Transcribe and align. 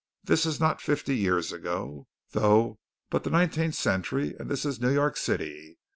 This 0.23 0.47
is 0.47 0.59
not 0.59 0.81
fifty 0.81 1.15
years 1.15 1.53
ago, 1.53 2.07
though, 2.31 2.79
but 3.11 3.23
the 3.23 3.29
nineteenth 3.29 3.75
century, 3.75 4.33
and 4.39 4.49
this 4.49 4.65
is 4.65 4.81
New 4.81 4.89
York 4.91 5.15
City. 5.15 5.77